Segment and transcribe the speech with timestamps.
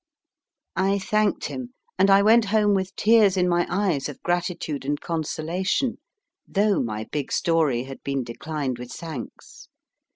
[0.75, 4.99] I thanked him, and I went home with tears in my eyes of gratitude and
[4.99, 5.99] consolation,
[6.47, 9.67] though my big story had been declined with thanks.